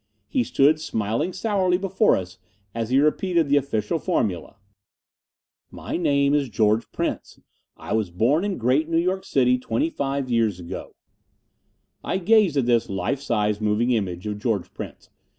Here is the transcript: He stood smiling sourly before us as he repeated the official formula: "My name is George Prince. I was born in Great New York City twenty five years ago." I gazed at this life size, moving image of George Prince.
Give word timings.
He 0.27 0.43
stood 0.43 0.81
smiling 0.81 1.31
sourly 1.31 1.77
before 1.77 2.17
us 2.17 2.39
as 2.73 2.89
he 2.89 2.99
repeated 2.99 3.49
the 3.49 3.57
official 3.57 3.99
formula: 3.99 4.55
"My 5.69 5.95
name 5.95 6.33
is 6.33 6.49
George 6.49 6.91
Prince. 6.91 7.39
I 7.77 7.93
was 7.93 8.09
born 8.09 8.43
in 8.43 8.57
Great 8.57 8.89
New 8.89 8.97
York 8.97 9.23
City 9.23 9.59
twenty 9.59 9.91
five 9.91 10.27
years 10.27 10.59
ago." 10.59 10.95
I 12.03 12.17
gazed 12.17 12.57
at 12.57 12.65
this 12.65 12.89
life 12.89 13.21
size, 13.21 13.61
moving 13.61 13.91
image 13.91 14.25
of 14.25 14.39
George 14.39 14.73
Prince. 14.73 15.11